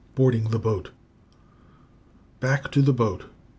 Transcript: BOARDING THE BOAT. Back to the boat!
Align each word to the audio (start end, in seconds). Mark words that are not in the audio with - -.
BOARDING 0.15 0.45
THE 0.45 0.57
BOAT. 0.57 0.89
Back 2.39 2.71
to 2.71 2.81
the 2.81 2.91
boat! 2.91 3.25